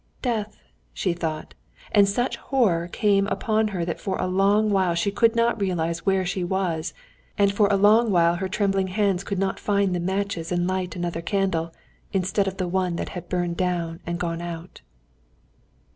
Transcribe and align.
"Death!" 0.23 0.63
she 0.95 1.13
thought. 1.13 1.53
And 1.91 2.09
such 2.09 2.35
horror 2.37 2.87
came 2.87 3.27
upon 3.27 3.67
her 3.67 3.85
that 3.85 3.99
for 3.99 4.17
a 4.17 4.25
long 4.25 4.71
while 4.71 4.95
she 4.95 5.11
could 5.11 5.35
not 5.35 5.61
realize 5.61 6.07
where 6.07 6.25
she 6.25 6.43
was, 6.43 6.95
and 7.37 7.51
for 7.53 7.67
a 7.67 7.75
long 7.77 8.09
while 8.09 8.37
her 8.37 8.49
trembling 8.49 8.87
hands 8.87 9.23
could 9.23 9.37
not 9.37 9.59
find 9.59 9.93
the 9.93 9.99
matches 9.99 10.51
and 10.51 10.65
light 10.65 10.95
another 10.95 11.21
candle, 11.21 11.71
instead 12.13 12.47
of 12.47 12.57
the 12.57 12.67
one 12.67 12.95
that 12.95 13.09
had 13.09 13.29
burned 13.29 13.57
down 13.57 13.99
and 14.07 14.17
gone 14.19 14.41
out. 14.41 14.81